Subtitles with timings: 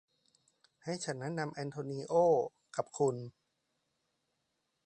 [0.83, 2.25] ให้ฉันแนะนำแอนโทนีโอ้
[2.75, 3.15] กับคุณ